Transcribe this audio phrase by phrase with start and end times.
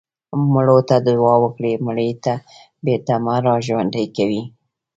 [0.53, 2.09] مړو ته دعا وکړئ مړي
[2.85, 4.41] بېرته مه راژوندي کوئ.